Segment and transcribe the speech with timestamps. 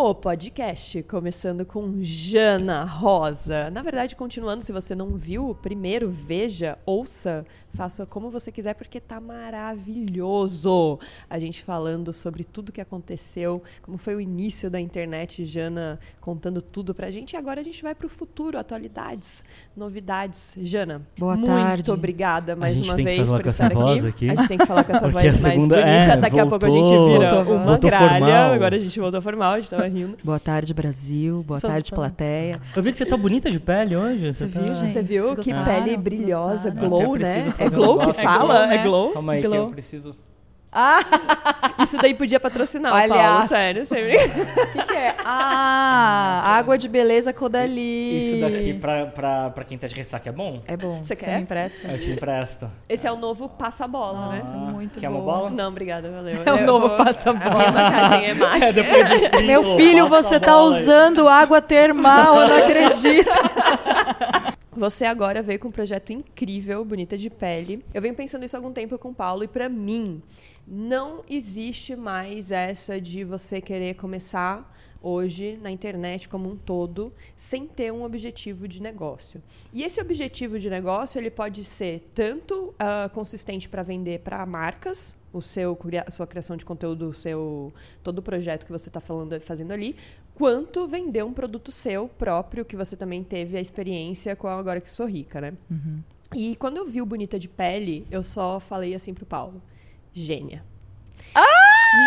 [0.00, 3.68] O podcast, começando com Jana Rosa.
[3.72, 9.00] Na verdade, continuando, se você não viu, primeiro veja, ouça, faça como você quiser, porque
[9.00, 11.00] tá maravilhoso.
[11.28, 16.62] A gente falando sobre tudo que aconteceu, como foi o início da internet, Jana contando
[16.62, 17.32] tudo pra gente.
[17.32, 19.42] E agora a gente vai pro futuro, atualidades,
[19.76, 20.54] novidades.
[20.60, 21.90] Jana, Boa muito tarde.
[21.90, 24.06] obrigada mais uma vez por estar aqui.
[24.06, 24.30] aqui.
[24.30, 25.90] A gente tem que falar com essa voz a mais segunda- bonita.
[25.90, 28.08] é, Daqui a pouco a gente voltou, vira voltou, uma voltou gralha.
[28.20, 28.52] formal.
[28.52, 30.16] Agora a gente voltou formal, a gente tava rindo.
[30.22, 31.42] Boa tarde, Brasil.
[31.42, 32.60] Boa Só tarde, plateia.
[32.76, 34.32] Eu vi que você tá bonita de pele hoje.
[34.32, 34.92] Você tá- viu, gente?
[34.92, 37.52] Você viu que pele brilhosa, glow, né?
[37.58, 38.64] É um glow que fala?
[38.64, 39.12] É glow, É glow?
[39.12, 39.58] Calma aí, que Glow.
[39.64, 40.14] eu preciso.
[40.70, 40.98] Ah,
[41.82, 43.86] Isso daí podia patrocinar o Paulo, sério.
[43.86, 43.94] Você...
[43.94, 45.16] o que, que é?
[45.24, 48.32] Ah, água de beleza Codali.
[48.34, 50.60] Isso daqui pra, pra, pra quem tá de ressaca é bom?
[50.66, 51.02] É bom.
[51.02, 51.36] Você quer?
[51.36, 51.88] me empresta?
[51.88, 52.70] Eu te empresto.
[52.88, 54.56] Esse é o novo passa-bola, Nossa, né?
[54.72, 55.16] muito Quer bom.
[55.16, 55.50] uma bola?
[55.50, 56.42] Não, obrigada, valeu.
[56.44, 57.70] É o novo vou- passa-bola.
[57.72, 58.64] Maquiagem é mate.
[58.64, 63.30] É, depois do frio, Meu filho, você tá usando água termal, eu não acredito.
[64.78, 67.84] Você agora veio com um projeto incrível, Bonita de Pele.
[67.92, 70.22] Eu venho pensando isso há algum tempo com o Paulo e pra mim
[70.70, 77.66] não existe mais essa de você querer começar hoje na internet como um todo sem
[77.66, 79.42] ter um objetivo de negócio.
[79.72, 85.16] E esse objetivo de negócio ele pode ser tanto ah, consistente para vender para marcas
[85.32, 89.00] o seu a sua criação de conteúdo, o seu todo o projeto que você está
[89.00, 89.94] falando fazendo ali,
[90.34, 94.90] quanto vender um produto seu próprio que você também teve a experiência com agora que
[94.90, 95.54] sou rica, né?
[96.34, 99.62] E quando eu vi o Bonita de Pele, eu só falei assim pro Paulo:
[100.22, 100.64] gênia.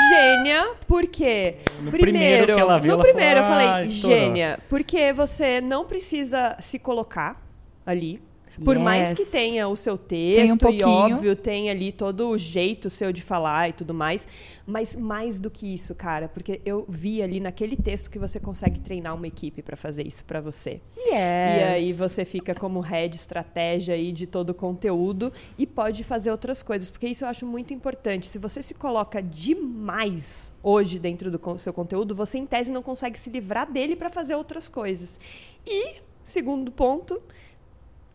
[0.09, 4.17] Gênia, porque No primeiro que ela viu, no ela primeiro eu falou, falei "Ah, estourou."
[4.17, 7.41] gênia, porque você não precisa se colocar
[7.85, 8.21] ali.
[8.63, 9.17] Por mais Yes.
[9.17, 13.21] que tenha o seu texto um e óbvio tem ali todo o jeito seu de
[13.21, 14.27] falar e tudo mais,
[14.65, 18.79] mas mais do que isso, cara, porque eu vi ali naquele texto que você consegue
[18.79, 20.81] treinar uma equipe pra fazer isso pra você.
[21.09, 26.31] E aí você fica como head estratégia aí de todo o conteúdo e pode fazer
[26.31, 28.27] outras coisas, porque isso eu acho muito importante.
[28.27, 33.17] Se você se coloca demais hoje dentro do seu conteúdo, você em tese não consegue
[33.17, 35.19] se livrar dele para fazer outras coisas.
[35.65, 37.21] E segundo ponto,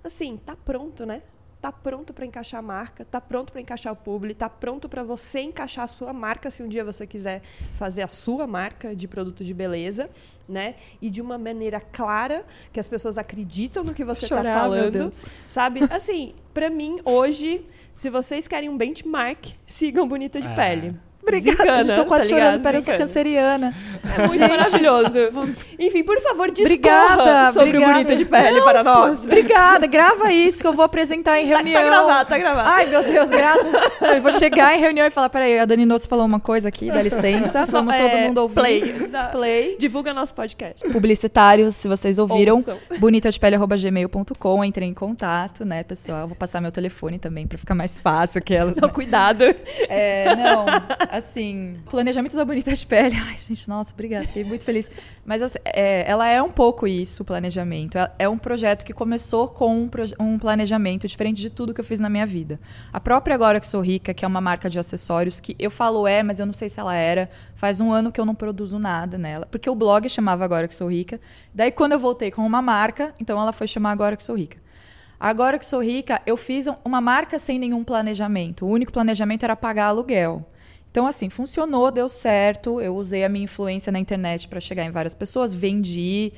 [0.06, 1.22] assim, tá pronto, né?
[1.60, 5.02] Tá pronto para encaixar a marca, tá pronto para encaixar o publi, tá pronto para
[5.02, 7.42] você encaixar a sua marca se um dia você quiser
[7.74, 10.08] fazer a sua marca de produto de beleza,
[10.48, 10.76] né?
[11.00, 15.10] E de uma maneira clara, que as pessoas acreditam no que você tá falando,
[15.48, 15.80] sabe?
[15.90, 20.54] Assim, para mim hoje, se vocês querem um benchmark, sigam Bonita de É.
[20.54, 21.05] Pele.
[21.26, 22.74] Obrigada, gente, tô quase tá chorando, ligado?
[22.74, 22.98] eu sou Desencana.
[22.98, 23.74] canceriana.
[24.16, 25.18] É muito maravilhoso.
[25.78, 27.92] Enfim, por favor, Obrigada, sobre obrigada.
[27.92, 29.24] o Bonita de Pele para nós.
[29.24, 31.82] Obrigada, grava isso que eu vou apresentar em Tá, reunião.
[31.82, 32.68] tá gravado, tá gravado.
[32.70, 33.66] Ai, meu Deus, graças.
[34.00, 36.68] Não, Eu vou chegar em reunião e falar: peraí, a Dani Nosso falou uma coisa
[36.68, 37.64] aqui, dá licença.
[37.66, 38.54] Vamos é, todo mundo ouvir.
[38.54, 38.94] Play.
[39.32, 39.76] Play.
[39.78, 40.88] Divulga nosso podcast.
[40.90, 42.62] Publicitários, se vocês ouviram,
[42.98, 46.20] bonitadepele.gmail.com, entrem em contato, né, pessoal?
[46.20, 48.76] Eu vou passar meu telefone também pra ficar mais fácil que elas.
[48.76, 48.94] Então, né?
[48.94, 49.44] cuidado.
[49.88, 50.66] É, não,
[51.16, 53.14] assim, planejamento da Bonita de Pele.
[53.28, 54.90] Ai, gente, nossa, obrigada, fiquei muito feliz.
[55.24, 57.98] Mas assim, é, ela é um pouco isso, o planejamento.
[57.98, 59.90] É, é um projeto que começou com um,
[60.20, 62.60] um planejamento diferente de tudo que eu fiz na minha vida.
[62.92, 66.06] A própria Agora Que Sou Rica, que é uma marca de acessórios, que eu falo
[66.06, 67.28] é, mas eu não sei se ela era.
[67.54, 69.46] Faz um ano que eu não produzo nada nela.
[69.46, 71.20] Porque o blog chamava Agora Que Sou Rica.
[71.54, 74.58] Daí, quando eu voltei com uma marca, então ela foi chamar Agora Que Sou Rica.
[75.18, 78.66] Agora que sou rica, eu fiz um- uma marca sem nenhum planejamento.
[78.66, 80.46] O único planejamento era pagar aluguel.
[80.96, 82.80] Então, assim, funcionou, deu certo.
[82.80, 86.32] Eu usei a minha influência na internet para chegar em várias pessoas, vendi,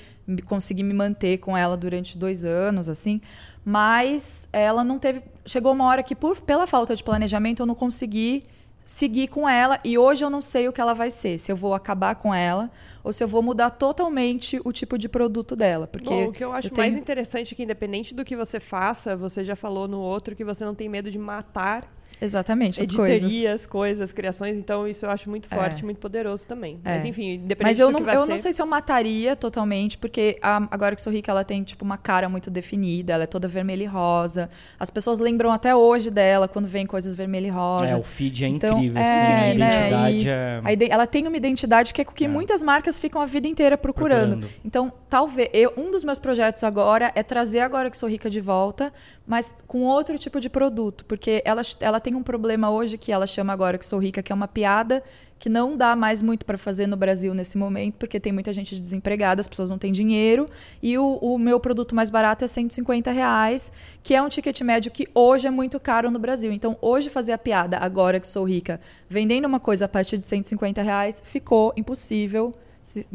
[0.46, 3.20] consegui me manter com ela durante dois anos, assim.
[3.64, 5.22] Mas ela não teve.
[5.46, 8.46] Chegou uma hora que, por, pela falta de planejamento, eu não consegui
[8.84, 11.56] seguir com ela e hoje eu não sei o que ela vai ser, se eu
[11.56, 12.70] vou acabar com ela
[13.04, 16.42] ou se eu vou mudar totalmente o tipo de produto dela, porque Bom, o que
[16.42, 19.86] eu acho tenho- mais interessante é que, independente do que você faça, você já falou
[19.86, 21.84] no outro que você não tem medo de matar
[22.20, 23.16] exatamente as coisas.
[23.22, 24.12] editorias, coisas.
[24.12, 24.56] criações.
[24.56, 25.84] Então, isso eu acho muito forte, É.
[25.84, 26.78] muito poderoso também.
[26.84, 26.94] É.
[26.96, 28.30] Mas, enfim, independente Mas eu do não, que vai eu ser.
[28.30, 31.84] não sei se eu mataria totalmente, porque a- agora que sou rica, ela tem tipo
[31.84, 34.48] uma cara muito definida, ela é toda vermelha e rosa.
[34.78, 37.92] As pessoas lembram até hoje dela quando vem coisas vermelha e rosa.
[37.92, 40.60] É, o feed é Então, incrível, é, assim, a né, identidade e é...
[40.64, 42.28] A ela tem uma identidade que é o que É.
[42.28, 44.38] muitas marcas ficam a vida inteira procurando.
[44.38, 44.48] Procurando.
[44.64, 48.40] Então, talvez eu, um dos meus projetos agora é trazer agora que sou rica de
[48.40, 48.92] volta,
[49.26, 53.26] mas com outro tipo de produto, porque ela, ela tem um problema hoje que ela
[53.26, 55.02] chama agora que sou rica, que é uma piada
[55.38, 58.74] que não dá mais muito para fazer no Brasil nesse momento, porque tem muita gente
[58.74, 60.48] desempregada, as pessoas não têm dinheiro,
[60.82, 63.70] e o, o meu produto mais barato é 150 reais,
[64.02, 66.52] que é um ticket médio que hoje é muito caro no Brasil.
[66.52, 70.24] Então, hoje fazer a piada agora que sou rica, vendendo uma coisa a partir de
[70.24, 72.52] 150 reais, ficou impossível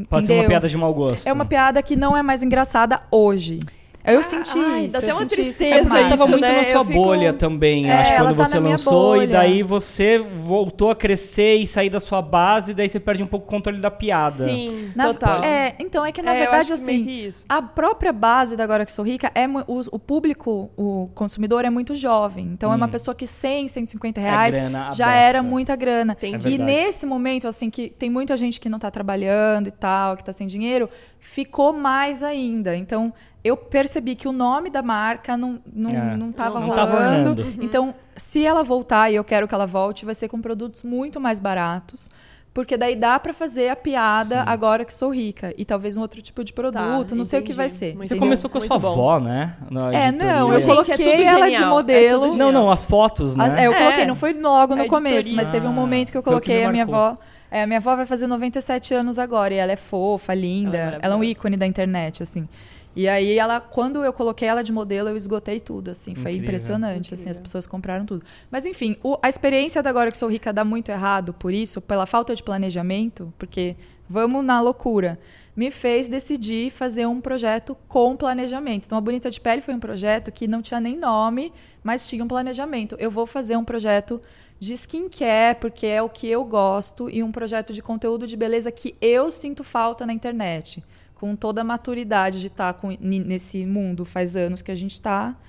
[0.08, 0.50] Pode ser uma entendeu?
[0.50, 1.28] piada de mau gosto.
[1.28, 3.60] É uma piada que não é mais engraçada hoje.
[4.06, 4.92] Eu Ah, senti ai, isso.
[4.94, 6.10] dá até uma isso tristeza É porque demais.
[6.10, 6.58] tava isso, muito né?
[6.58, 9.24] na sua Eu fico- bolha também, É, acho, quando tá você lançou.
[9.24, 13.28] E daí você voltou a crescer e sair da sua base, daí você perde um
[13.28, 14.44] pouco o controle da piada.
[14.44, 15.42] Sim, Na- total.
[15.44, 17.46] É, então é que na É, verdade assim, isso.
[17.48, 21.70] a própria base da Agora que Sou Rica é o, o público, o consumidor é
[21.70, 22.46] muito jovem.
[22.54, 22.90] Então é uma Hum.
[22.90, 26.14] pessoa que 100, 150 reais grana já era muita grana.
[26.14, 26.36] Entendi.
[26.48, 26.64] É e verdade.
[26.72, 30.32] nesse momento assim que tem muita gente que não tá trabalhando e tal, que tá
[30.32, 30.90] sem dinheiro,
[31.20, 32.76] ficou mais ainda.
[32.76, 36.16] Então eu percebi que o nome da marca não não, É.
[36.18, 37.30] não tava Não tava rolando.
[37.42, 37.64] ornando.
[37.64, 41.20] Então, se ela voltar e eu quero que ela volte, vai ser com produtos muito
[41.20, 42.10] mais baratos.
[42.54, 45.52] Porque daí dá pra fazer a piada agora que sou rica.
[45.58, 47.58] E talvez um outro tipo de produto, não sei o que entendi.
[47.58, 47.94] vai ser.
[47.96, 48.18] Você entendeu?
[48.20, 48.92] começou com a sua bom.
[48.92, 49.56] avó, né?
[49.72, 50.36] Na É, editoria.
[50.36, 52.22] não, eu Gente, é coloquei tudo ela de é modelo.
[52.28, 53.44] tudo Não, não, as fotos, né?
[53.46, 54.06] As- é, eu coloquei, É.
[54.06, 56.66] não foi logo no começo, mas teve um momento que eu Ah, que coloquei me
[56.66, 57.18] a minha avó.
[57.50, 60.78] É, a minha avó vai fazer 97 anos agora e ela é fofa, linda.
[60.78, 62.48] Ela é Ela é, um ícone da internet, assim.
[62.96, 66.14] E aí ela, quando eu coloquei ela de modelo, eu esgotei tudo, assim.
[66.14, 66.44] Foi Incrível.
[66.44, 67.32] impressionante, assim, Incrível.
[67.32, 68.24] as pessoas compraram tudo.
[68.52, 71.80] Mas enfim, o- a experiência da Agora que Sou Rica dá muito errado por isso,
[71.82, 73.76] pela falta de planejamento, porque
[74.10, 75.20] vamos na loucura.
[75.56, 78.86] Me fez decidir fazer um projeto com planejamento.
[78.86, 81.54] Então, a Bonita de Pele foi um projeto que não tinha nem nome,
[81.84, 82.96] mas tinha um planejamento.
[83.00, 84.20] Eu vou fazer um projeto
[84.60, 88.72] de skincare, porque é o que eu gosto, e um projeto de conteúdo de beleza
[88.72, 90.84] que eu sinto falta na internet.
[91.24, 94.92] Com toda a maturidade de estar com, ni- nesse mundo faz anos que a gente
[94.92, 95.40] está.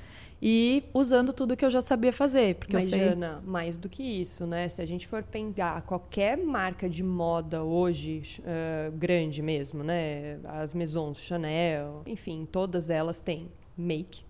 [0.41, 2.55] E usando tudo que eu já sabia fazer.
[2.55, 3.09] Porque Mas, eu sei.
[3.09, 4.69] Jana, mais do que isso, né?
[4.69, 10.39] Se a gente for pegar qualquer marca de moda hoje, eh, grande mesmo, né?
[10.45, 14.23] As Maisons, Chanel, enfim, todas elas têm make,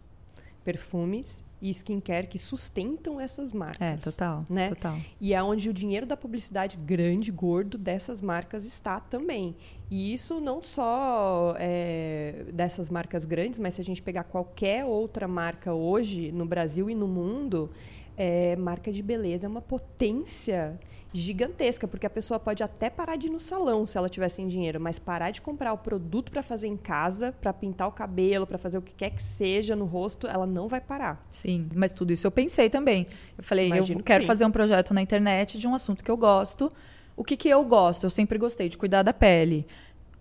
[0.64, 3.80] perfumes e skincare que sustentam essas marcas.
[3.80, 4.44] É, total.
[4.50, 4.68] né?
[4.68, 4.98] Total.
[5.18, 9.56] E é onde o dinheiro da publicidade grande, gordo dessas marcas está também.
[9.90, 15.26] E isso não só é, dessas marcas grandes, mas se a gente pegar qualquer outra
[15.26, 17.70] marca hoje, no Brasil e no mundo,
[18.16, 20.78] é, marca de beleza é uma potência
[21.12, 24.48] gigantesca, porque a pessoa pode até parar de ir no salão se ela tiver sem
[24.48, 28.46] dinheiro, mas parar de comprar o produto para fazer em casa, para pintar o cabelo,
[28.46, 31.24] para fazer o que quer que seja no rosto, ela não vai parar.
[31.30, 33.06] Sim, mas tudo isso eu pensei também.
[33.38, 34.26] Eu falei, Imagino eu que quero sim.
[34.26, 36.72] fazer um projeto na internet de um assunto que eu gosto.
[37.16, 38.04] O que, que eu gosto?
[38.04, 39.64] Eu sempre gostei de cuidar da pele.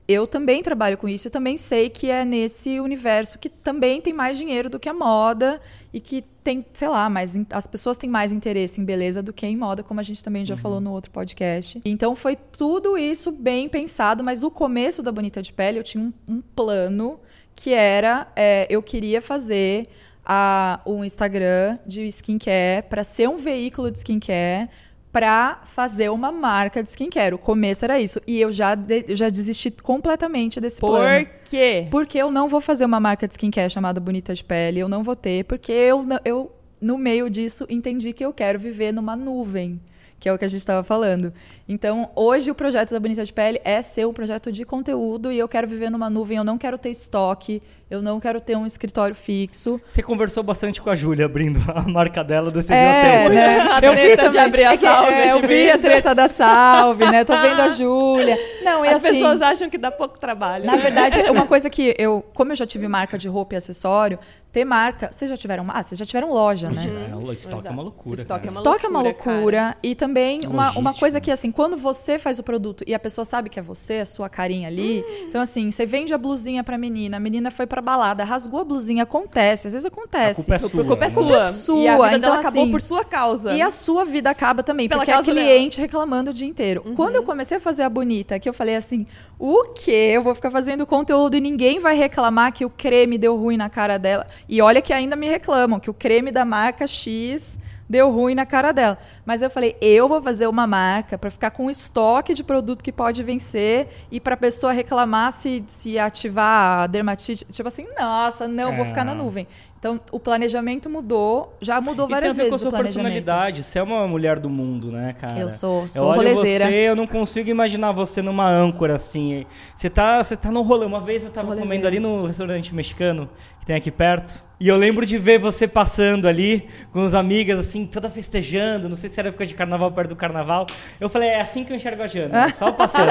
[0.07, 4.13] Eu também trabalho com isso e também sei que é nesse universo que também tem
[4.13, 5.61] mais dinheiro do que a moda
[5.93, 9.31] e que tem, sei lá, mais in- as pessoas têm mais interesse em beleza do
[9.33, 11.81] que em moda, como a gente também já falou no outro podcast.
[11.85, 16.03] Então foi tudo isso bem pensado, mas o começo da Bonita de Pele eu tinha
[16.03, 17.17] um, um plano
[17.55, 19.87] que era é, eu queria fazer
[20.25, 24.69] a, um Instagram de skincare para ser um veículo de skincare
[25.13, 27.35] para fazer uma marca de skincare.
[27.35, 28.19] O começo era isso.
[28.27, 31.25] E eu já, de- eu já desisti completamente desse plano.
[31.25, 31.87] Por quê?
[31.91, 35.03] Porque eu não vou fazer uma marca de skincare chamada Bonita de Pele, eu não
[35.03, 36.51] vou ter, porque eu, eu
[36.81, 39.79] no meio disso, entendi que eu quero viver numa nuvem,
[40.19, 41.31] que é o que a gente estava falando.
[41.69, 45.37] Então, hoje o projeto da Bonita de Pele é ser um projeto de conteúdo e
[45.37, 47.61] eu quero viver numa nuvem, eu não quero ter estoque,
[47.93, 49.79] eu não quero ter um escritório fixo.
[49.85, 53.29] Você conversou bastante com a Júlia abrindo a marca dela, decidiu É, até.
[53.29, 53.59] né?
[53.73, 54.41] A Eu vi treta de também.
[54.45, 57.23] abrir a É que, salve é, eu vi a treta da salve, né?
[57.23, 58.35] Tô vendo a Júlia.
[58.63, 60.65] Não, e As assim, pessoas acham que dá pouco trabalho.
[60.65, 64.17] Na verdade, uma coisa que eu, como eu já tive marca de roupa e acessório,
[64.51, 67.09] ter marca, vocês já tiveram, ah, vocês já tiveram loja, né?
[67.11, 68.19] É, o estoque é uma loucura.
[68.19, 68.49] Estoque cara.
[68.49, 71.75] é uma Estoque é uma loucura, loucura e também uma, uma coisa que assim, quando
[71.77, 75.03] você faz o produto e a pessoa sabe que é você, a sua carinha ali,
[75.27, 78.63] então assim, você vende a blusinha pra menina, a menina foi pra balada, rasgou a
[78.63, 80.41] blusinha, acontece, às vezes acontece.
[80.41, 80.69] A culpa é sua.
[80.69, 81.09] Por culpa é né?
[81.09, 81.21] sua.
[81.21, 83.53] culpa é sua, E a vida então, dela acabou assim, por sua causa.
[83.53, 86.83] E a sua vida acaba também, Pela porque é cliente reclamando o dia inteiro.
[86.95, 89.05] Quando eu comecei a fazer a bonita, que eu falei assim:
[89.37, 90.11] o quê?
[90.13, 93.69] Eu vou ficar fazendo conteúdo e ninguém vai reclamar que o creme deu ruim na
[93.69, 94.25] cara dela.
[94.47, 97.57] E olha que ainda me reclamam que o creme da marca X
[97.89, 98.97] deu ruim na cara dela.
[99.25, 102.83] Mas eu falei, eu vou fazer uma marca para ficar com um estoque de produto
[102.83, 107.45] que pode vencer e para pessoa reclamar se, se ativar a dermatite.
[107.45, 108.87] Tipo assim, nossa, não, vou É.
[108.87, 109.47] ficar na nuvem.
[109.77, 112.71] Então, o planejamento mudou, já mudou E tem a várias ver com a vezes sua
[112.71, 113.63] personalidade.
[113.65, 115.37] Você é uma mulher do mundo, né, cara?
[115.37, 116.65] Eu sou, eu sou olho rolezeira.
[116.67, 119.45] você, eu não consigo imaginar você numa âncora assim.
[119.75, 120.85] Você tá, você tá no rolê.
[120.85, 123.29] Uma vez eu tava comendo ali no restaurante mexicano
[123.63, 124.43] que tem aqui perto.
[124.63, 128.87] E eu lembro de ver você passando ali com as amigas, assim, toda festejando.
[128.87, 130.67] Não sei se era época de carnaval, perto do carnaval.
[131.01, 132.47] Eu falei, é assim que eu enxergo a Jana.
[132.55, 133.09] Só passando.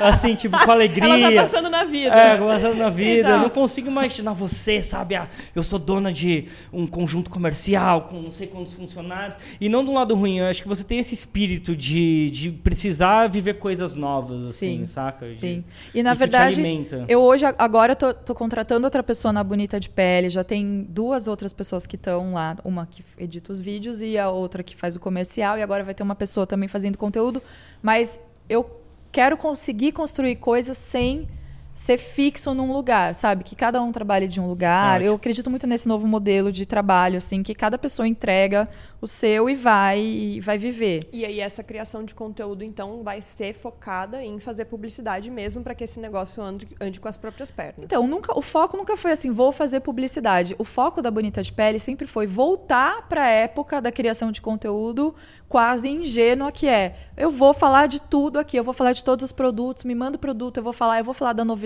[0.00, 1.26] assim, tipo, com alegria.
[1.26, 2.14] Ela tá passando na vida.
[2.14, 3.20] É, passando na vida.
[3.20, 3.30] Então.
[3.32, 5.16] Eu não consigo imaginar você, sabe?
[5.16, 9.36] Ah, eu sou dona de um conjunto comercial com não sei quantos funcionários.
[9.60, 13.28] E não do lado ruim, eu acho que você tem esse espírito de, de precisar
[13.28, 15.26] viver coisas novas, assim, Sim, saca?
[15.26, 15.64] De, Sim.
[15.92, 16.62] E na verdade,
[17.08, 20.28] eu hoje, agora, tô, tô contratando outra pessoa na Bonita de Pele.
[20.28, 22.56] Já tem duas outras pessoas que estão lá.
[22.64, 25.56] Uma que edita os vídeos e a outra que faz o comercial.
[25.58, 27.42] E agora vai ter uma pessoa também fazendo conteúdo.
[27.82, 28.68] Mas eu
[29.12, 31.28] quero conseguir construir coisas sem
[31.74, 33.42] ser fixo num lugar, sabe?
[33.42, 34.94] Que cada um trabalhe de um lugar.
[34.94, 35.08] Ótimo.
[35.08, 38.68] Eu acredito muito nesse novo modelo de trabalho, assim, que cada pessoa entrega
[39.00, 41.00] o seu e vai e vai viver.
[41.12, 45.74] E aí essa criação de conteúdo, então, vai ser focada em fazer publicidade mesmo para
[45.74, 47.84] que esse negócio ande, ande com as próprias pernas.
[47.84, 50.54] Então, nunca, o foco nunca foi assim, vou fazer publicidade.
[50.58, 54.40] O foco da Bonita de Pele sempre foi voltar para a época da criação de
[54.40, 55.14] conteúdo
[55.48, 56.94] quase ingênua que é.
[57.16, 60.16] Eu vou falar de tudo aqui, eu vou falar de todos os produtos, me manda
[60.16, 61.63] o produto, eu vou falar, eu vou falar da novidade.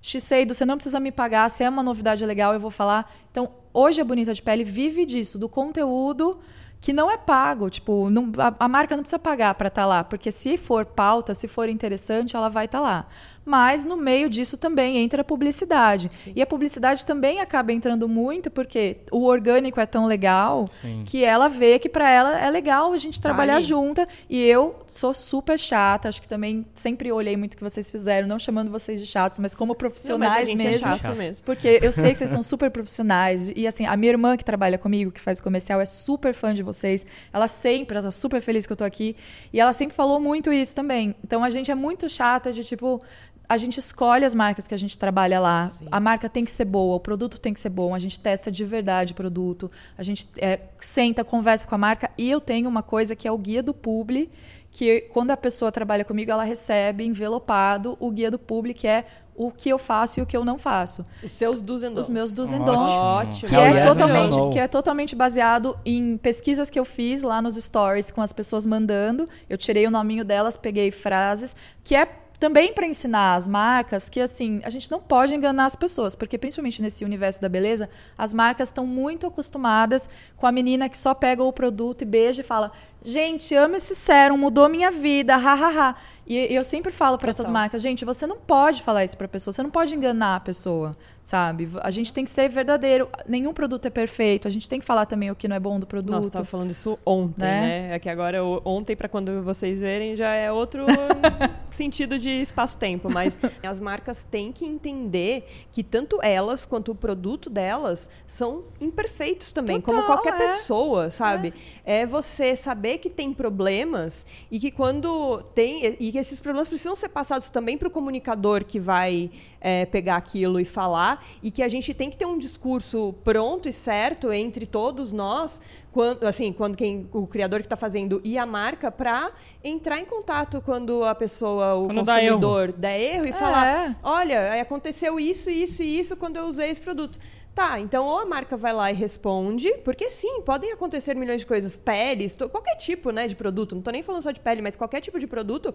[0.00, 3.10] Xiseido, você não precisa me pagar, se é uma novidade legal, eu vou falar.
[3.30, 6.38] Então, hoje a Bonita de Pele vive disso, do conteúdo
[6.80, 10.04] que não é pago, tipo, não- a, a marca não precisa pagar para estar lá,
[10.04, 13.06] porque se for pauta, se for interessante, ela vai estar lá.
[13.44, 16.10] Mas no meio disso também entra a publicidade.
[16.34, 21.04] E a publicidade também acaba entrando muito porque o orgânico é tão legal Sim.
[21.06, 23.64] que ela vê que para ela é legal a gente trabalhar ali.
[23.64, 24.08] junta.
[24.28, 28.26] E eu sou super chata, acho que também sempre olhei muito o que vocês fizeram,
[28.26, 30.88] não chamando vocês de chatos, mas como Não, mas profissionais gente mesmo.
[30.88, 31.44] é chato mesmo.
[31.44, 33.50] Porque eu sei que vocês são super profissionais.
[33.54, 36.62] E assim, a minha irmã que trabalha comigo, que faz comercial, é super fã de
[36.62, 37.06] vocês.
[37.32, 39.16] Ela sempre, ela tá super feliz que eu tô aqui.
[39.52, 41.14] E ela sempre falou muito isso também.
[41.22, 43.02] Então a gente é muito chata de tipo.
[43.48, 45.68] A gente escolhe as marcas que a gente trabalha lá.
[45.90, 47.94] A marca tem que ser boa, o produto tem que ser bom.
[47.94, 49.70] A gente testa de verdade o produto.
[49.98, 52.10] A gente é, senta, conversa com a marca.
[52.16, 54.30] E eu tenho uma coisa que é o guia do publi,
[54.70, 59.04] que quando a pessoa trabalha comigo, ela recebe envelopado o guia do publi, que é
[59.36, 62.08] o que eu faço e o que eu não faço Os seus do's and os
[62.08, 62.72] meus do's and Ótimo.
[62.72, 63.42] don'ts.
[63.44, 63.48] Ótimo.
[63.48, 68.10] Que é, totalmente, que é totalmente baseado em pesquisas que eu fiz lá nos stories
[68.10, 69.28] com as pessoas mandando.
[69.50, 72.06] Eu tirei o nominho delas, peguei frases, que é
[72.44, 76.36] também para ensinar as marcas que assim a gente não pode enganar as pessoas porque
[76.36, 81.14] principalmente nesse universo da beleza as marcas estão muito acostumadas com a menina que só
[81.14, 82.70] pega o produto e beija e fala
[83.04, 85.96] gente amo esse sérum mudou minha vida ha ha ha
[86.26, 89.52] e eu sempre falo para essas marcas gente você não pode falar isso para pessoa
[89.52, 93.86] você não pode enganar a pessoa sabe a gente tem que ser verdadeiro nenhum produto
[93.86, 96.12] é perfeito a gente tem que falar também o que não é bom do produto
[96.12, 97.60] Nossa, tava falando isso ontem, Né?
[97.88, 97.94] né?
[97.96, 100.84] É que agora, ontem, para quando vocês verem, já é outro
[101.70, 103.10] sentido de espaço-tempo.
[103.10, 109.52] Mas as marcas têm que entender que tanto elas quanto o produto delas são imperfeitos
[109.52, 110.38] também, como Total, qualquer é.
[110.38, 111.52] pessoa, sabe?
[111.84, 112.06] É.
[112.06, 115.96] você saber que tem problemas e que quando tem.
[115.98, 120.16] E que esses problemas precisam ser passados também para o comunicador que vai é, pegar
[120.16, 121.24] aquilo e falar.
[121.42, 125.60] E que a gente tem que ter um discurso pronto e certo entre todos nós,
[125.92, 129.30] quando, assim, quando quem, o criador que está fazendo e a marca, para
[129.62, 133.96] entrar em contato quando a pessoa, o Quando dá consumidor, der erro e falar: É.
[134.02, 137.18] olha, aí aconteceu isso, isso e isso quando eu usei esse produto.
[137.54, 141.46] Tá, então ou a marca vai lá e responde, porque sim, podem acontecer milhões de
[141.46, 144.74] coisas, peles, qualquer tipo né, de produto, não tô nem falando só de pele, mas
[144.74, 145.72] qualquer tipo de produto,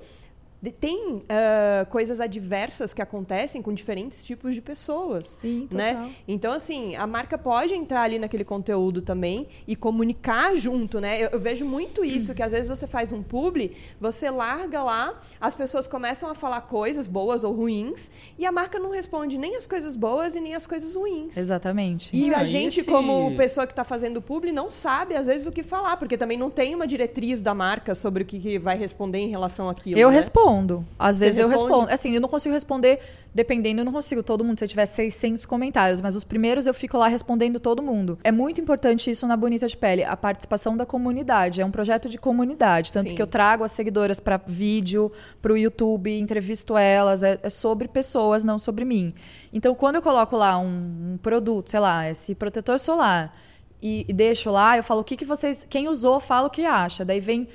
[0.79, 5.25] tem ah, coisas adversas que acontecem com diferentes tipos de pessoas.
[5.25, 5.77] Sim, total.
[5.77, 6.11] né?
[6.27, 11.21] Então, assim, a marca pode entrar ali naquele conteúdo também e comunicar junto, né?
[11.23, 15.17] Eu, eu vejo muito isso, que às vezes você faz um publi, você larga lá,
[15.39, 19.55] as pessoas começam a falar coisas boas ou ruins, e a marca não responde nem
[19.55, 21.37] as coisas boas e nem as coisas ruins.
[21.37, 25.27] exatamente E Ah, a gente, esse- como pessoa que está fazendo publi, não sabe, às
[25.27, 28.39] vezes, o que falar, porque também não tem uma diretriz da marca sobre o que,
[28.39, 29.97] que vai responder em relação àquilo.
[29.99, 30.15] Eu né?
[30.15, 30.48] respondo.
[30.97, 31.71] Às Você vezes eu responde?
[31.71, 31.93] respondo.
[31.93, 32.99] Assim, eu não consigo responder,
[33.33, 34.57] dependendo, eu não consigo todo mundo.
[34.59, 38.17] Se eu tiver 600 comentários, mas os primeiros eu fico lá respondendo todo mundo.
[38.23, 41.61] É muito importante isso na Bonita de Pele, a participação da comunidade.
[41.61, 42.91] É um projeto de comunidade.
[42.91, 43.15] Tanto Sim.
[43.15, 47.23] que eu trago as seguidoras para vídeo, para o YouTube, entrevisto elas.
[47.23, 49.13] É, é sobre pessoas, não sobre mim.
[49.53, 53.33] Então, quando eu coloco lá um, um produto, sei lá, esse protetor solar.
[53.81, 55.65] E, e deixo lá, eu falo o que, que vocês.
[55.69, 57.05] Quem usou, fala o que acha.
[57.05, 57.47] Daí vem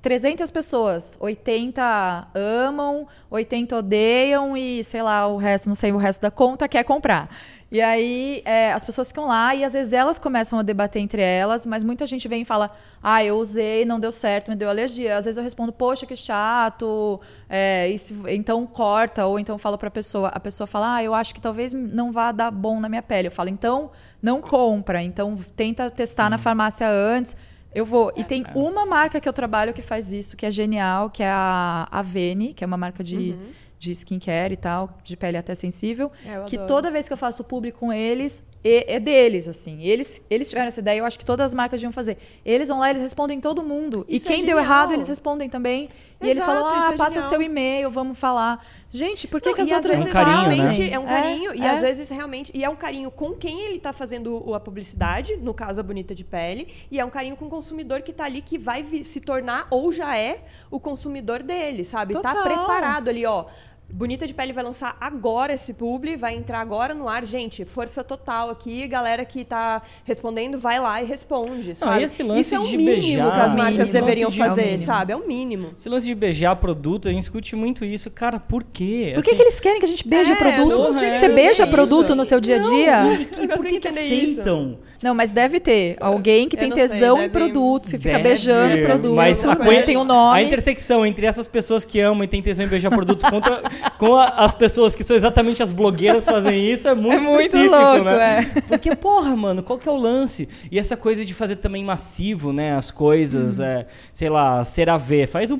[0.00, 6.22] 300 pessoas, 80 amam, 80 odeiam e, sei lá, o resto, não sei, o resto
[6.22, 7.28] da conta quer comprar.
[7.70, 11.20] E aí é, as pessoas ficam lá e às vezes elas começam a debater entre
[11.20, 12.70] elas, mas muita gente vem e fala:
[13.02, 15.18] Ah, eu usei, não deu certo, me deu alergia.
[15.18, 19.90] Às vezes eu respondo, poxa, que chato, é, se- então corta, ou então falo pra
[19.90, 23.02] pessoa, a pessoa fala, ah, eu acho que talvez não vá dar bom na minha
[23.02, 23.28] pele.
[23.28, 23.90] Eu falo, então
[24.22, 27.36] não compra, então tenta testar na farmácia antes.
[27.74, 28.12] Eu vou.
[28.16, 31.30] E tem uma marca que eu trabalho que faz isso, que é genial, que é
[31.30, 33.36] a Avene, que é uma marca de,
[33.78, 36.10] de skincare e tal, de pele até sensível.
[36.26, 36.66] É, que adoro.
[36.66, 39.82] toda vez que eu faço publi com eles, é deles, assim.
[39.82, 42.18] Eles, eles tiveram essa ideia, eu acho que todas as marcas deviam fazer.
[42.44, 44.04] Eles vão lá, eles respondem todo mundo.
[44.08, 45.84] Isso e quem é deu errado, eles respondem também.
[45.84, 47.28] Exato, e eles falam, ah, é passa genial.
[47.28, 48.64] seu e-mail, vamos falar.
[48.90, 50.90] Gente, por que, Não, que as outras não é um carinho, né?
[50.90, 51.70] É um carinho, é, e é.
[51.70, 52.50] às vezes realmente.
[52.52, 56.14] E é um carinho com quem ele está fazendo a publicidade, no caso a Bonita
[56.14, 59.20] de Pele, e é um carinho com o consumidor que está ali, que vai se
[59.20, 62.14] tornar ou já é o consumidor dele, sabe?
[62.14, 62.42] Tá Total.
[62.42, 63.44] Tá preparado ali, ó.
[63.90, 67.24] Bonita de Pele vai lançar agora esse publi, vai entrar agora no ar.
[67.24, 68.86] Gente, força total aqui.
[68.86, 72.04] Galera que tá respondendo, vai lá e responde, sabe?
[72.04, 74.78] esse lance Isso é o de mínimo beijar, que as marcas deveriam de, fazer, é
[74.78, 75.12] sabe?
[75.12, 75.70] É o mínimo.
[75.76, 78.10] Esse lance de beijar produto, a gente discute muito isso.
[78.10, 79.12] Cara, por quê?
[79.14, 80.92] Por que, assim, que eles querem que a gente beije é, produto?
[80.92, 83.02] Você beija produto no seu dia a dia?
[83.02, 84.72] Não, e por que, que aceitam?
[84.72, 84.88] Isso?
[85.02, 89.14] Não, mas deve ter alguém que tem tesão sei, em produtos e fica beijando produto.
[89.14, 89.54] Mas a,
[89.84, 90.40] tem um nome.
[90.40, 93.62] A intersecção entre essas pessoas que amam e tem tesão em beijar produto contra
[93.98, 97.56] com a, as pessoas que são exatamente as blogueiras fazem isso é muito, é muito
[97.56, 98.40] louco, né?
[98.40, 98.60] É.
[98.62, 100.48] Porque, porra, mano, qual que é o lance?
[100.70, 102.76] E essa coisa de fazer também massivo, né?
[102.76, 103.64] As coisas, hum.
[103.64, 105.26] é, sei lá, CeraVe.
[105.26, 105.58] Faz um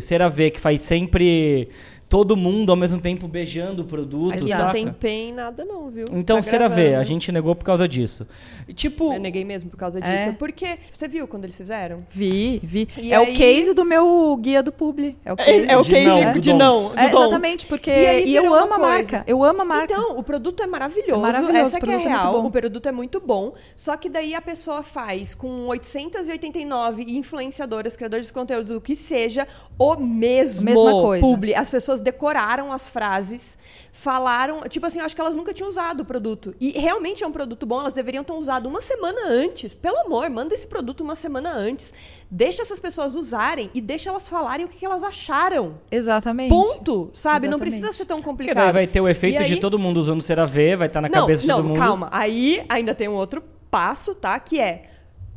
[0.00, 1.68] CeraVe que faz sempre
[2.08, 4.64] todo mundo ao mesmo tempo beijando o produto, Mas saca?
[4.64, 6.06] não tem pen nada não, viu?
[6.12, 8.26] Então, tá será ver, a gente negou por causa disso.
[8.66, 9.12] E, tipo...
[9.12, 10.12] Eu neguei mesmo por causa disso.
[10.12, 10.32] É.
[10.32, 12.06] Porque, você viu quando eles fizeram?
[12.10, 12.88] Vi, vi.
[12.96, 13.32] E é aí...
[13.32, 15.16] o case do meu guia do publi.
[15.24, 16.40] É o case, é, é o case de não.
[16.40, 19.24] De não é, exatamente, porque e, e eu amo a marca.
[19.26, 19.92] Eu amo a marca.
[19.92, 21.20] Então, o produto é maravilhoso.
[21.20, 21.58] É maravilhoso.
[21.58, 22.44] Essa que é, é real.
[22.44, 23.52] o produto é muito bom.
[23.76, 29.46] Só que daí a pessoa faz com 889 influenciadoras, criadores de conteúdo, o que seja,
[29.78, 31.26] o mesmo Mesma coisa.
[31.26, 31.54] publi.
[31.54, 33.56] As pessoas decoraram as frases,
[33.92, 34.62] falaram.
[34.62, 36.54] Tipo assim, eu acho que elas nunca tinham usado o produto.
[36.60, 39.74] E realmente é um produto bom, elas deveriam ter usado uma semana antes.
[39.74, 41.92] Pelo amor, manda esse produto uma semana antes.
[42.30, 45.78] Deixa essas pessoas usarem e deixa elas falarem o que elas acharam.
[45.90, 46.50] Exatamente.
[46.50, 47.10] Ponto.
[47.12, 47.46] Sabe?
[47.46, 47.50] Exatamente.
[47.50, 48.54] Não precisa ser tão complicado.
[48.54, 51.08] Porque daí vai ter o efeito de todo mundo usando CeraVe, vai estar tá na
[51.08, 51.78] não, cabeça de não, todo mundo.
[51.78, 54.38] Calma, aí ainda tem um outro passo, tá?
[54.38, 54.88] Que é,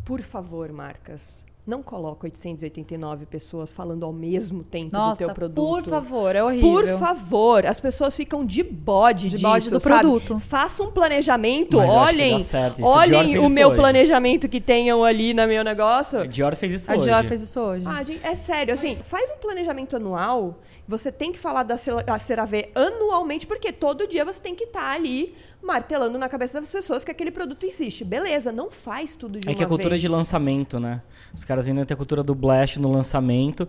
[0.03, 5.56] por favor, marcas não coloca 889 pessoas falando ao mesmo tempo Nossa, do teu produto.
[5.56, 6.70] por favor, é horrível.
[6.70, 10.01] Por favor, as pessoas ficam de bode de disso, bode do sabe?
[10.01, 10.38] produto.
[10.38, 12.46] Faça um planejamento, Mas olhem,
[12.82, 13.78] olhem o meu hoje.
[13.78, 16.19] planejamento que tenham ali no meu negócio.
[16.19, 17.10] A Dior fez isso a hoje.
[17.10, 17.86] A Dior fez isso hoje.
[17.88, 21.78] Ah, é sério, assim, faz um planejamento anual, você tem que falar da
[22.19, 26.71] CeraVe anualmente, porque todo dia você tem que estar tá ali martelando na cabeça das
[26.71, 28.04] pessoas que aquele produto existe.
[28.04, 29.56] Beleza, não faz tudo de é uma vez.
[29.56, 30.02] É que a cultura vez.
[30.02, 31.02] de lançamento, né?
[31.34, 33.67] Os caras ainda têm a cultura do blast no lançamento.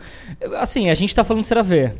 [0.58, 1.92] Assim, a gente tá falando de CeraVe.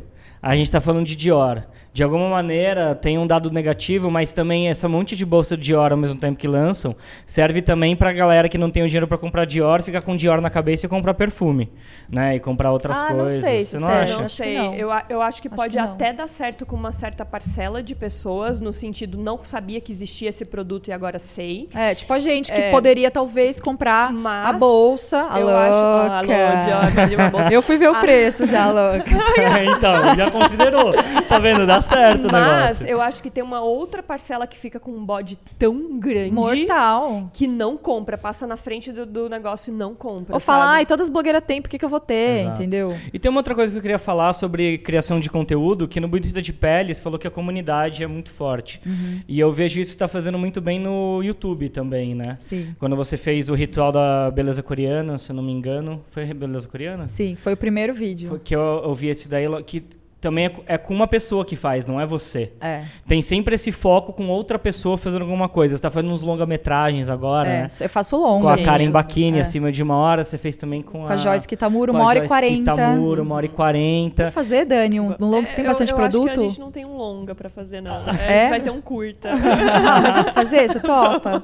[0.43, 1.63] A gente está falando de Dior.
[1.93, 5.91] De alguma maneira tem um dado negativo, mas também essa monte de bolsa de Dior
[5.91, 9.17] ao mesmo tempo que lançam serve também para galera que não tem o dinheiro para
[9.17, 11.71] comprar Dior, ficar com Dior na cabeça e comprar perfume,
[12.09, 12.35] né?
[12.35, 13.41] E comprar outras ah, coisas.
[13.41, 14.17] Não sei, Você não acha?
[14.17, 14.57] Não sei.
[14.57, 14.73] Não.
[14.73, 17.93] Eu, eu acho que acho pode que até dar certo com uma certa parcela de
[17.93, 21.67] pessoas, no sentido não sabia que existia esse produto e agora sei.
[21.75, 25.61] É, tipo a gente que é, poderia talvez comprar a bolsa, a eu louca.
[25.61, 27.53] Acho, alô, Dior, uma bolsa.
[27.53, 29.11] Eu fui ver o preço já, louca.
[29.77, 30.93] então, já considerou.
[31.29, 31.65] Tá vendo?
[31.65, 35.37] Dá certo Mas eu acho que tem uma outra parcela que fica com um bode
[35.57, 36.31] tão grande.
[36.31, 37.29] Mortal.
[37.31, 40.33] Que não compra, passa na frente do, do negócio e não compra.
[40.33, 42.41] Ou fala, ai, todas as blogueiras têm, por que, que eu vou ter?
[42.41, 42.61] Exato.
[42.61, 42.97] Entendeu?
[43.13, 46.07] E tem uma outra coisa que eu queria falar sobre criação de conteúdo, que no
[46.07, 48.81] Bonita de Peles falou que a comunidade é muito forte.
[48.85, 49.21] Uhum.
[49.27, 52.35] E eu vejo isso está fazendo muito bem no YouTube também, né?
[52.39, 52.75] Sim.
[52.79, 56.03] Quando você fez o ritual da beleza coreana, se eu não me engano.
[56.09, 57.07] Foi beleza coreana?
[57.07, 58.29] Sim, foi o primeiro vídeo.
[58.29, 59.83] Foi que eu ouvi esse daí, que
[60.23, 62.53] também é, é, com uma pessoa que faz, não é você.
[62.61, 62.83] É.
[63.05, 65.75] Tem sempre esse foco com outra pessoa fazendo alguma coisa.
[65.75, 67.67] Você tá fazendo uns longa-metragens agora, é, né?
[67.81, 68.43] Eu faço longo.
[68.43, 69.41] Com a Karen Bakini, é.
[69.41, 70.23] acima de uma hora.
[70.23, 71.17] Você fez também com, com a...
[71.17, 72.71] Joyce Kitamura, uma hora e quarenta.
[72.71, 74.23] Kitamura, uma hora e quarenta.
[74.23, 76.29] Vou fazer, Dani, um, um longo, você tem bastante eu, eu produto?
[76.29, 77.91] Acho que a gente não tem um longa pra fazer, não.
[77.91, 77.95] É?
[77.95, 79.29] A gente vai ter um curta.
[79.35, 80.69] ah, mas vamos fazer?
[80.69, 81.43] Você topa?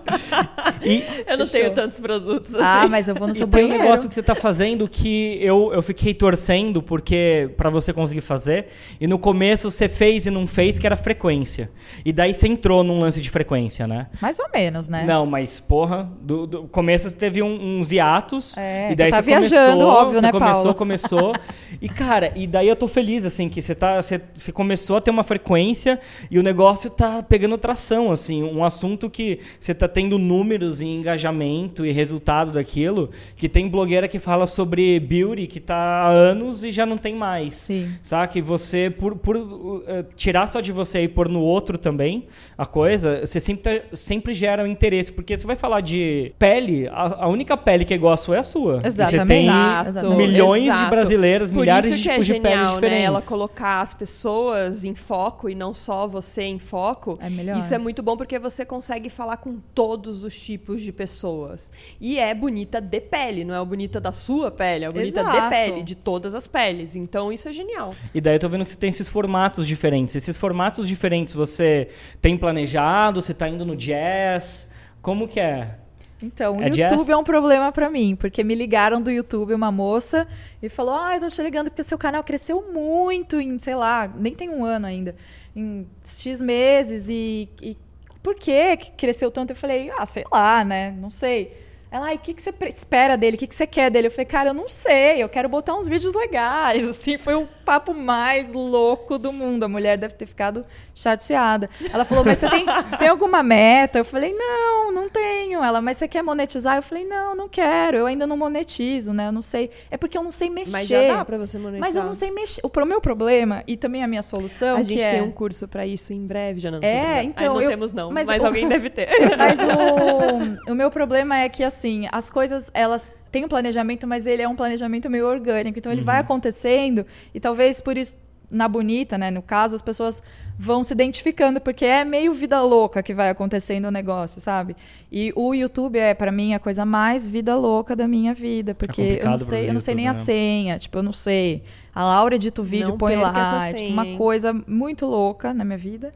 [0.81, 1.61] E, eu não Fechou.
[1.61, 2.85] tenho tantos produtos ah, assim.
[2.85, 3.73] Ah, mas eu vou no seu e banheiro.
[3.73, 7.91] Tem um negócio que você tá fazendo que eu, eu fiquei torcendo porque para você
[7.91, 8.68] conseguir fazer.
[8.99, 11.69] E no começo você fez e não fez, que era frequência.
[12.03, 14.07] E daí você entrou num lance de frequência, né?
[14.21, 15.05] Mais ou menos, né?
[15.05, 18.57] Não, mas porra, do, do começo teve um, uns hiatos.
[18.57, 20.75] É, e daí tá você viajando, começou, óbvio, né, começou, Paulo?
[20.75, 21.33] começou.
[21.81, 24.01] e cara, e daí eu tô feliz, assim, que você tá.
[24.01, 28.43] Você, você começou a ter uma frequência e o negócio tá pegando tração, assim.
[28.43, 34.07] Um assunto que você tá tendo números e engajamento e resultado daquilo, que tem blogueira
[34.07, 37.55] que fala sobre beauty que tá há anos e já não tem mais.
[37.55, 37.91] Sim.
[38.01, 38.37] Saca?
[38.37, 38.58] E você,
[38.97, 39.81] por, por uh,
[40.15, 44.33] tirar só de você e pôr no outro também a coisa, você sempre, tá, sempre
[44.33, 45.11] gera um interesse.
[45.11, 48.37] Porque você vai falar de pele, a, a única pele que é igual a sua
[48.37, 48.81] é a sua.
[48.83, 49.15] Exatamente.
[49.15, 50.13] E você tem Exato.
[50.15, 50.83] milhões Exato.
[50.83, 52.99] de brasileiras, Por milhares de que tipos é de peles genial, diferentes.
[52.99, 53.05] Né?
[53.05, 57.17] Ela colocar as pessoas em foco e não só você em foco.
[57.21, 57.57] É melhor.
[57.57, 61.71] Isso é muito bom porque você consegue falar com todos os tipos de pessoas.
[61.99, 65.49] E é bonita de pele, não é bonita da sua pele, é bonita de Exato.
[65.49, 66.95] pele, de todas as peles.
[66.95, 67.95] Então isso é genial.
[68.13, 70.15] E daí eu tô vendo que você tem esses formatos diferentes.
[70.15, 71.89] Esses formatos diferentes você
[72.21, 73.21] tem planejado?
[73.21, 74.67] Você tá indo no jazz?
[75.01, 75.77] Como que é?
[76.21, 77.09] Então, o É YouTube jazz?
[77.09, 80.27] é um problema pra mim, porque me ligaram do YouTube uma moça
[80.61, 84.11] e falou: Ah, eu tô te ligando porque seu canal cresceu muito em, sei lá,
[84.17, 85.15] nem tem um ano ainda,
[85.55, 87.77] em X meses e, e
[88.21, 89.51] por que cresceu tanto?
[89.51, 90.91] Eu falei: Ah, sei lá, né?
[90.99, 91.53] Não sei.
[91.91, 93.35] Ela, ai, o que, que você espera dele?
[93.35, 94.07] O que, que você quer dele?
[94.07, 96.87] Eu falei, cara, eu não sei, eu quero botar uns vídeos legais.
[96.89, 99.63] Assim, foi o papo mais louco do mundo.
[99.63, 101.67] A mulher deve ter ficado chateada.
[101.91, 103.97] Ela falou, mas você tem, você tem alguma meta?
[103.99, 105.63] Eu falei, não, não tenho.
[105.63, 106.75] Ela, mas você quer monetizar?
[106.75, 107.97] Eu falei, não, não quero.
[107.97, 109.27] Eu ainda não monetizo, né?
[109.27, 109.71] Eu não sei.
[109.89, 110.71] É porque eu não sei mexer.
[110.71, 111.87] Mas já dá pra você monetizar.
[111.87, 112.61] Mas eu não sei mexer.
[112.63, 115.09] O meu problema, e também a minha solução, A gente é...
[115.09, 116.79] tem um curso pra isso em breve, já não.
[116.83, 119.09] É, então, Ai, não eu- temos não, mas mas, o- alguém deve ter.
[119.37, 121.78] Mas o, o meu problema é que, assim,
[122.11, 125.79] as coisas, elas têm um planejamento, mas ele é um planejamento meio orgânico.
[125.79, 128.17] Então, ele vai acontecendo e talvez por isso,
[128.51, 130.23] na Bonita, né, no caso, as pessoas
[130.57, 134.75] vão se identificando, porque é meio vida louca que vai acontecendo o negócio, sabe?
[135.11, 139.19] E o YouTube é, pra mim, a coisa mais vida louca da minha vida, porque
[139.21, 140.19] eu não sei, eu não sei nem a né?
[140.19, 141.63] senha, tipo, eu não sei.
[141.93, 145.63] A Laura edita o vídeo, Não põe lá, é tipo uma coisa muito louca na
[145.63, 146.11] minha vida.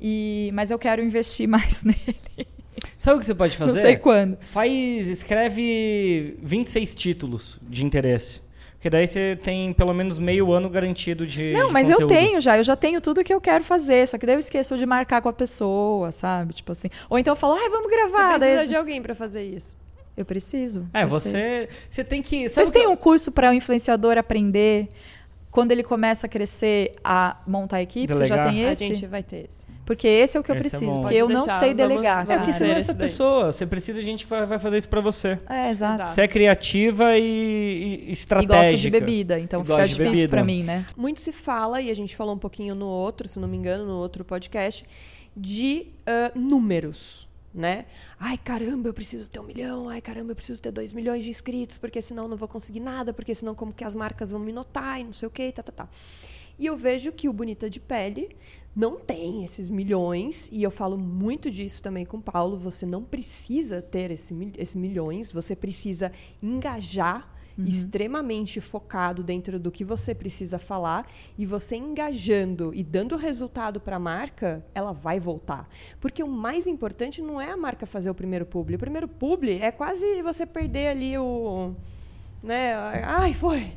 [0.00, 2.53] E, mas eu quero investir mais nele.
[2.98, 3.72] Sabe o que você pode fazer?
[3.74, 4.36] Não sei quando.
[4.40, 8.42] Faz, escreve 26 títulos de interesse.
[8.74, 12.10] Porque daí você tem pelo menos meio ano garantido de Não, de mas eu conteúdo.
[12.14, 14.76] tenho já, eu já tenho tudo que eu quero fazer, só que daí eu esqueço
[14.76, 16.52] de marcar com a pessoa, sabe?
[16.52, 16.88] Tipo assim.
[17.08, 18.38] Ou então eu falo, ai, vamos Você gravar.
[18.38, 19.78] daí precisa eu- de alguém pra fazer isso.
[20.14, 20.86] Eu preciso.
[20.92, 21.18] É, eu sei.
[21.32, 22.46] você, você tem que...
[22.48, 24.88] Vocês têm eu- um curso para o influenciador aprender
[25.54, 28.12] quando ele começa a crescer a montar a equipe?
[28.12, 28.52] Você já Delegar?
[28.52, 28.86] tem A esse?
[28.86, 29.64] gente vai ter esse.
[29.86, 31.00] Porque esse é o que eu Esse é preciso, bom.
[31.02, 32.38] porque Pode eu não deixar, sei vamos- delegar, vamos É, cara.
[32.40, 33.06] porque você não é essa daí.
[33.08, 33.52] pessoa.
[33.52, 35.38] Você precisa de gente que vai, vai fazer isso pra você.
[35.48, 35.94] É, exato.
[36.02, 36.10] Exato.
[36.10, 38.62] Você é criativa e, e E estratégica.
[38.64, 40.84] gosto de bebida, então E fica difícil pra mim, né?
[40.96, 43.84] Muito se fala, e a gente falou um pouquinho no outro, se não me engano,
[43.86, 44.84] no outro podcast,
[45.36, 47.28] de ah, números.
[47.54, 47.86] Né?
[48.18, 49.88] Ai, caramba, eu preciso ter um milhão.
[49.88, 52.80] Ai, caramba, eu preciso ter dois milhões de inscritos, porque senão eu não vou conseguir
[52.80, 55.52] nada, porque senão como que as marcas vão me notar e não sei o que,
[55.52, 55.88] tá, tá, tá.
[56.58, 58.36] E eu vejo que o Bonita de Pele
[58.74, 62.56] não tem esses milhões, e eu falo muito disso também com o Paulo.
[62.58, 66.10] Você não precisa ter esse, mil- esse milhões, você precisa
[66.42, 71.06] engajar extremamente focado dentro do que você precisa falar
[71.38, 75.68] e você engajando e dando resultado para a marca, ela vai voltar.
[76.00, 78.76] Porque o mais importante não é a marca fazer o primeiro publi.
[78.76, 81.74] O primeiro publi é quase você perder ali o
[82.44, 82.74] né?
[83.04, 83.72] Ai, foi.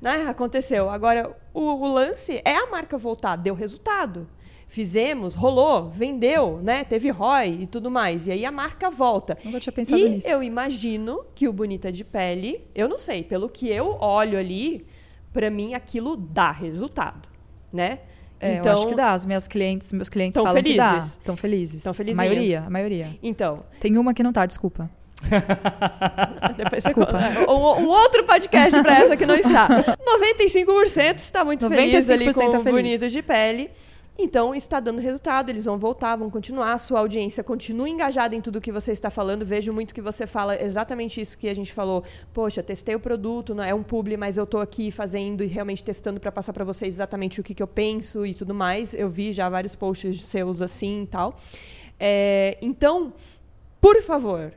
[0.00, 0.26] Né?
[0.28, 0.88] Aconteceu.
[0.88, 4.28] Agora, o, o lance é a marca voltar, deu resultado.
[4.68, 6.82] Fizemos, rolou, vendeu, né?
[6.82, 8.26] Teve ROI e tudo mais.
[8.26, 9.38] E aí a marca volta.
[9.44, 10.28] Nunca tinha pensado e nisso.
[10.28, 14.84] eu imagino que o Bonita de Pele, eu não sei, pelo que eu olho ali,
[15.32, 17.28] pra mim aquilo dá resultado,
[17.72, 18.00] né?
[18.40, 19.12] É, eu acho que dá.
[19.12, 20.90] As minhas clientes, meus clientes falam que dá.
[20.90, 21.12] felizes.
[21.12, 21.86] Estão felizes.
[21.86, 23.16] A maioria, a maioria.
[23.22, 24.90] Então, Tem uma que não tá, desculpa.
[26.56, 27.18] depois Desculpa.
[27.48, 29.68] Um, um outro podcast pra essa que não está.
[29.96, 32.72] 95% está muito feliz ali 95% com o feliz.
[32.72, 33.70] Bonitos de Pele.
[34.18, 38.62] Então, está dando resultado, eles vão voltar, vão continuar, sua audiência continua engajada em tudo
[38.62, 39.44] que você está falando.
[39.44, 42.02] Vejo muito que você fala exatamente isso que a gente falou.
[42.32, 45.84] Poxa, testei o produto, não é um publi, mas eu estou aqui fazendo e realmente
[45.84, 48.94] testando para passar para vocês exatamente o que, que eu penso e tudo mais.
[48.94, 51.36] Eu vi já vários posts seus assim e tal.
[52.00, 53.12] É, então,
[53.82, 54.50] por favor,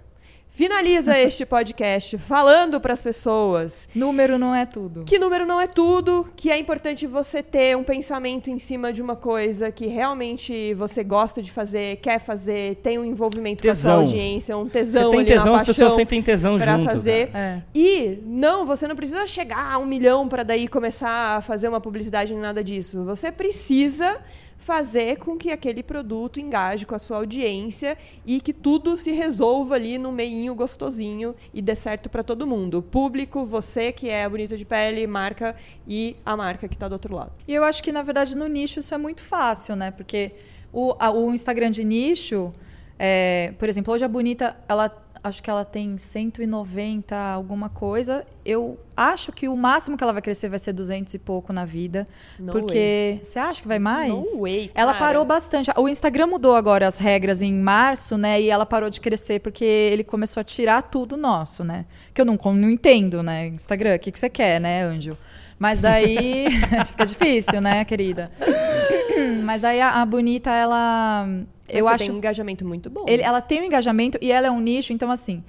[0.60, 5.06] finaliza este podcast falando para as pessoas Número não é tudo.
[5.06, 9.02] que número não é tudo, que é importante você ter um pensamento em cima de
[9.02, 13.72] uma coisa que realmente você gosta de fazer, quer fazer, tem um envolvimento com a
[13.72, 13.91] Tesão.
[13.93, 16.91] sua audiência, um tesão Você tem ali, tesão, uma as pessoas sentem tesão pra junto.
[16.91, 17.30] fazer.
[17.34, 17.62] É.
[17.74, 21.80] E não, você não precisa chegar a um milhão para daí começar a fazer uma
[21.80, 23.06] publicidade nem nada disso.
[23.06, 24.17] Você precisa
[24.60, 29.76] fazer com que aquele produto engaje com a sua audiência e que tudo se resolva
[29.76, 32.82] ali no meinho gostosinho e dê certo para todo mundo.
[32.82, 35.56] Público, você que é bonito de pele, marca
[35.88, 37.32] e a marca que está do outro lado.
[37.48, 39.91] E eu acho que, na verdade, no nicho isso é muito fácil, né?
[39.91, 40.34] Porque
[40.74, 42.52] o, a- o Instagram de nicho,
[43.00, 44.89] é, por exemplo, hoje a Bonita, ela,
[45.24, 48.26] acho que ela tem 190 alguma coisa.
[48.46, 51.66] Eu acho que o máximo que ela vai crescer vai ser 200 e pouco na
[51.66, 52.08] vida.
[52.40, 53.20] No porque way.
[53.24, 54.12] você acha que vai mais?
[54.12, 55.72] No way, ela parou bastante.
[55.78, 58.42] O Instagram mudou agora as regras em março, né?
[58.42, 61.86] E ela parou de crescer porque ele começou a tirar tudo nosso, né?
[62.14, 63.48] Que eu não, não entendo, né?
[63.48, 65.18] Instagram, o que, que você quer, né, Anjo?
[65.60, 66.48] Mas daí
[66.88, 68.32] fica difícil, né, querida?
[69.44, 71.28] Mas aí a, a Bonita, ela.
[71.72, 72.06] Eu acho.
[72.06, 73.06] tem um engajamento muito bom.
[73.08, 75.44] Ele, ela tem um engajamento e ela é um nicho, então assim.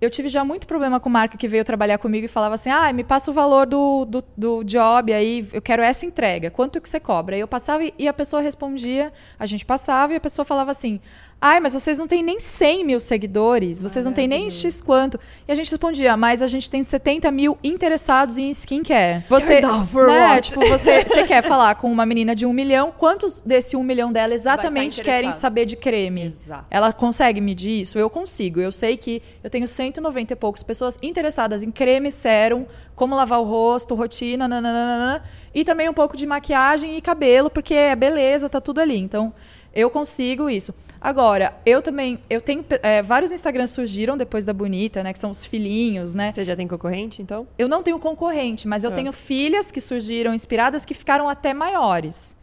[0.00, 2.92] Eu tive já muito problema com marca que veio trabalhar comigo e falava assim: ah,
[2.92, 6.88] me passa o valor do, do, do job aí, eu quero essa entrega, quanto que
[6.88, 7.36] você cobra?
[7.36, 11.00] Aí eu passava e a pessoa respondia, a gente passava e a pessoa falava assim:
[11.46, 15.20] Ai, mas vocês não têm nem 100 mil seguidores, vocês não têm nem X quanto.
[15.46, 19.22] E a gente respondia, mas a gente tem 70 mil interessados em skincare.
[19.28, 23.76] Você, né, tipo, você, você quer falar com uma menina de um milhão, quantos desse
[23.76, 26.28] um milhão dela exatamente tá querem saber de creme?
[26.28, 26.64] Exato.
[26.70, 27.98] Ela consegue medir isso?
[27.98, 28.58] Eu consigo.
[28.58, 32.64] Eu sei que eu tenho 190 e poucas pessoas interessadas em creme, sérum,
[32.96, 35.22] como lavar o rosto, rotina, nananana,
[35.54, 38.96] e também um pouco de maquiagem e cabelo, porque é beleza, tá tudo ali.
[38.96, 39.34] Então,
[39.74, 40.74] eu consigo isso.
[41.00, 45.12] Agora, eu também, eu tenho é, vários Instagrams surgiram depois da Bonita, né?
[45.12, 46.32] Que são os filhinhos, né?
[46.32, 47.46] Você já tem concorrente, então?
[47.58, 48.94] Eu não tenho concorrente, mas eu ah.
[48.94, 52.36] tenho filhas que surgiram inspiradas que ficaram até maiores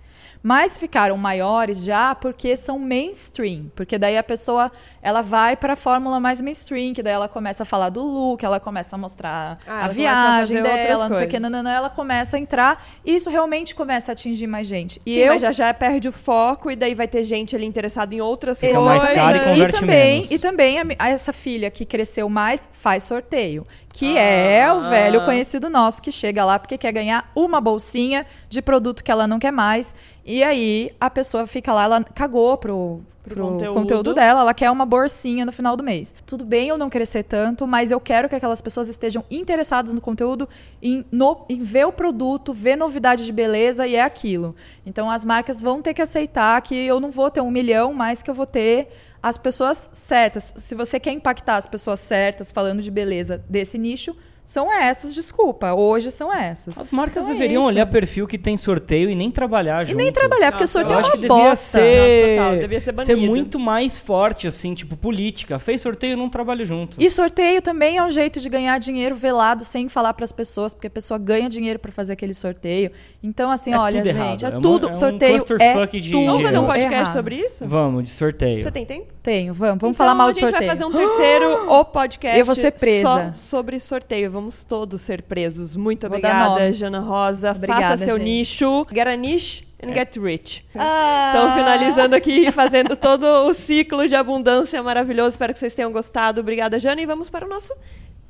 [0.43, 5.75] mas ficaram maiores já porque são mainstream, porque daí a pessoa ela vai para a
[5.75, 9.59] fórmula mais mainstream, que daí ela começa a falar do look, ela começa a mostrar
[9.67, 13.15] ah, a viagem a dela, não sei o que, nanana, ela começa a entrar e
[13.15, 14.99] isso realmente começa a atingir mais gente.
[15.05, 18.13] E Sim, eu já já perde o foco e daí vai ter gente ali interessada
[18.13, 19.03] em outras Fica coisas.
[19.03, 20.31] mais caro e e também, menos.
[20.31, 24.21] E também a, essa filha que cresceu mais faz sorteio que ah.
[24.21, 29.03] é o velho conhecido nosso que chega lá porque quer ganhar uma bolsinha de produto
[29.03, 29.93] que ela não quer mais.
[30.25, 33.73] E aí a pessoa fica lá, ela cagou pro, pro, pro conteúdo.
[33.73, 34.13] conteúdo.
[34.13, 36.13] dela, ela quer uma bolsinha no final do mês.
[36.25, 40.01] Tudo bem eu não crescer tanto, mas eu quero que aquelas pessoas estejam interessadas no
[40.01, 40.47] conteúdo,
[40.81, 44.55] em, no, em ver o produto, ver novidade de beleza e é aquilo.
[44.85, 48.21] Então as marcas vão ter que aceitar que eu não vou ter um milhão, mas
[48.21, 48.89] que eu vou ter
[49.23, 50.53] as pessoas certas.
[50.55, 55.73] Se você quer impactar as pessoas certas falando de beleza desse nicho, são essas, desculpa.
[55.73, 56.77] Hoje são essas.
[56.77, 59.93] As marcas então é deveriam é olhar perfil que tem sorteio e nem trabalhar junto.
[59.99, 61.27] E nem trabalhar, porque Nossa, sorteio é uma bosta.
[61.27, 63.21] Devia ser, Nossa, total, devia ser, banido.
[63.21, 65.59] ser muito mais forte, assim, tipo, política.
[65.59, 66.97] Fez sorteio, não trabalha junto.
[66.99, 70.73] E sorteio também é um jeito de ganhar dinheiro velado sem falar para as pessoas,
[70.73, 72.91] porque a pessoa ganha dinheiro para fazer aquele sorteio.
[73.23, 74.45] Então, assim, é olha, gente, errado.
[74.45, 74.89] é, tudo.
[74.89, 76.25] É sorteio um é de tudo.
[76.25, 77.13] Vamos fazer um podcast errado.
[77.13, 77.67] sobre isso?
[77.67, 78.63] Vamos, de sorteio.
[78.63, 79.07] Você tem tempo?
[79.21, 79.79] Tenho, vamos.
[79.79, 80.57] Vamos então, falar mal de sorteio.
[80.57, 83.01] a gente vai fazer um terceiro o podcast Eu vou ser presa.
[83.01, 84.31] só sobre sorteio.
[84.31, 85.75] Vamos todos ser presos.
[85.75, 87.51] Muito Vou obrigada, Jana Rosa.
[87.51, 88.23] Obrigada, Faça seu gente.
[88.23, 88.87] nicho.
[88.93, 90.65] Get a niche and get rich.
[90.75, 91.33] Ah.
[91.33, 95.29] Então, finalizando aqui, fazendo todo o ciclo de abundância maravilhoso.
[95.29, 96.41] Espero que vocês tenham gostado.
[96.41, 97.01] Obrigada, Jana.
[97.01, 97.73] E vamos para o nosso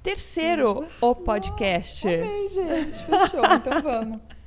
[0.01, 2.07] terceiro o podcast.
[2.07, 3.03] Amei, gente.
[3.03, 3.45] Fechou.
[3.45, 4.40] Então vamos.